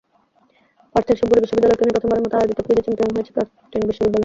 পার্থের 0.95 1.17
সবগুলো 1.19 1.41
বিশ্ববিদ্যালয়কে 1.43 1.83
নিয়ে 1.83 1.95
প্রথমবারের 1.95 2.23
মতো 2.25 2.35
আয়োজিত 2.37 2.59
কুইজে 2.65 2.83
চ্যাম্পিয়ন 2.85 3.11
হয়েছে 3.15 3.31
কার্টিন 3.35 3.83
বিশ্ববিদ্যালয়। 3.89 4.19